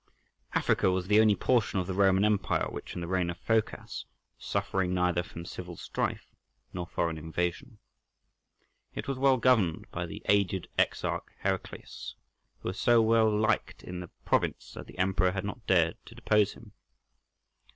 [0.55, 4.03] Africa was the only portion of the Roman Empire which in the reign of Phocas
[4.03, 4.05] was
[4.47, 6.33] suffering neither from civil strife
[6.73, 7.77] nor foreign invasion.
[8.95, 12.15] It was well governed by the aged exarch Heraclius,
[12.61, 16.15] who was so well liked in the province that the emperor had not dared to
[16.15, 16.71] depose him.